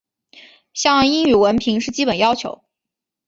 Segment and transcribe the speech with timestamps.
[0.73, 2.63] 像英语文凭是基本要求。